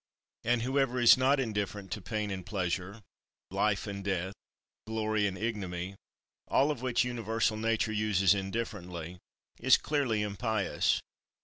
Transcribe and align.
And 0.43 0.63
whoever 0.63 0.99
is 0.99 1.15
not 1.15 1.39
indifferent 1.39 1.91
to 1.91 2.01
pain 2.01 2.31
and 2.31 2.43
pleasure, 2.43 3.03
life 3.51 3.85
and 3.85 4.03
death, 4.03 4.33
glory 4.87 5.27
and 5.27 5.37
ignominy, 5.37 5.95
all 6.47 6.71
of 6.71 6.81
which 6.81 7.03
universal 7.03 7.55
Nature 7.55 7.91
uses 7.93 8.33
indifferently, 8.33 9.19
is 9.59 9.77
clearly 9.77 10.23
impious. 10.23 11.01